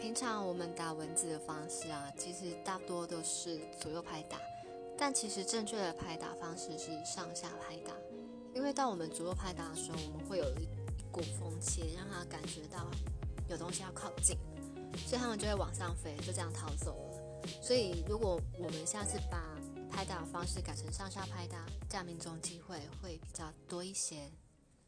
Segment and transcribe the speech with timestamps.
[0.00, 4.38] 平常我们打蚊子的方式啊，其实大多都是左右拍打，
[4.96, 7.92] 但其实正确的拍打方式是上下拍打，
[8.54, 10.66] 因为当我们左右拍打的时候，我们会有一
[11.12, 12.90] 股风切，让它感觉到
[13.48, 14.38] 有东西要靠近，
[15.06, 17.42] 所以它们就会往上飞，就这样逃走了。
[17.62, 19.54] 所以如果我们下次把
[19.90, 24.30] 拍打的方式改成上下拍打，这样命中机会会比较多一些。